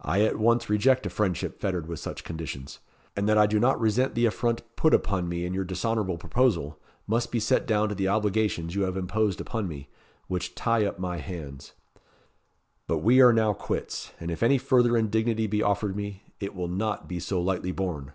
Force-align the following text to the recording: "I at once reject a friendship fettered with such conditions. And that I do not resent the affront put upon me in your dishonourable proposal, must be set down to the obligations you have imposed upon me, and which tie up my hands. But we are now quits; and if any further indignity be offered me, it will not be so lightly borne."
"I 0.00 0.22
at 0.22 0.38
once 0.38 0.70
reject 0.70 1.04
a 1.04 1.10
friendship 1.10 1.60
fettered 1.60 1.86
with 1.88 1.98
such 1.98 2.24
conditions. 2.24 2.78
And 3.14 3.28
that 3.28 3.36
I 3.36 3.44
do 3.46 3.60
not 3.60 3.78
resent 3.78 4.14
the 4.14 4.24
affront 4.24 4.62
put 4.76 4.94
upon 4.94 5.28
me 5.28 5.44
in 5.44 5.52
your 5.52 5.66
dishonourable 5.66 6.16
proposal, 6.16 6.80
must 7.06 7.30
be 7.30 7.38
set 7.38 7.66
down 7.66 7.90
to 7.90 7.94
the 7.94 8.08
obligations 8.08 8.74
you 8.74 8.84
have 8.84 8.96
imposed 8.96 9.42
upon 9.42 9.68
me, 9.68 9.76
and 9.80 9.84
which 10.28 10.54
tie 10.54 10.86
up 10.86 10.98
my 10.98 11.18
hands. 11.18 11.74
But 12.86 13.00
we 13.00 13.20
are 13.20 13.34
now 13.34 13.52
quits; 13.52 14.12
and 14.18 14.30
if 14.30 14.42
any 14.42 14.56
further 14.56 14.96
indignity 14.96 15.46
be 15.46 15.62
offered 15.62 15.94
me, 15.94 16.22
it 16.40 16.54
will 16.54 16.68
not 16.68 17.06
be 17.06 17.20
so 17.20 17.38
lightly 17.38 17.70
borne." 17.72 18.14